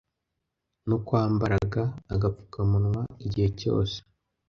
no 0.87 0.97
kwambaraga 1.05 1.81
agapfukamunwa 2.13 3.01
igihe 3.25 3.49
cyose 3.59 3.97